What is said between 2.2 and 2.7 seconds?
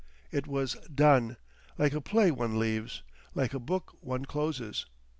one